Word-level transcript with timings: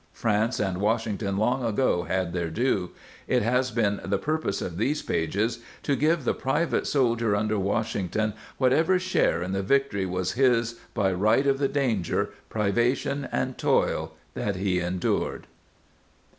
France 0.13 0.59
and 0.59 0.79
Washington 0.81 1.37
long 1.37 1.63
ago 1.63 2.05
had 2.05 2.33
their 2.33 2.49
due; 2.49 2.89
it 3.27 3.43
has 3.43 3.69
been 3.69 4.01
the 4.03 4.17
purpose 4.17 4.59
of 4.59 4.79
these 4.79 5.03
pages 5.03 5.59
to 5.83 5.95
give 5.95 6.23
the 6.23 6.33
private 6.33 6.87
soldier 6.87 7.35
under 7.35 7.59
Washington 7.59 8.33
whatever 8.57 8.97
share 8.97 9.43
in 9.43 9.51
the 9.51 9.61
victory 9.61 10.07
was 10.07 10.31
his 10.31 10.79
by 10.95 11.13
right 11.13 11.45
of 11.45 11.59
the 11.59 11.67
danger, 11.67 12.31
privation, 12.49 13.29
and 13.31 13.59
toil 13.59 14.15
that 14.33 14.55
he 14.55 14.79
endured. 14.79 15.45